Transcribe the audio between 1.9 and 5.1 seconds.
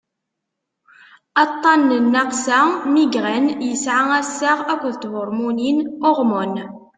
nnaqsa migraine yesɛa assaɣ akked